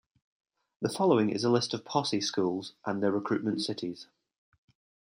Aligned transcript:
The 0.81 0.89
following 0.89 1.29
is 1.29 1.43
a 1.43 1.49
list 1.51 1.75
of 1.75 1.81
the 1.83 1.83
Posse 1.83 2.21
schools 2.21 2.73
and 2.87 3.03
their 3.03 3.11
recruitment 3.11 3.61
cities. 3.61 4.07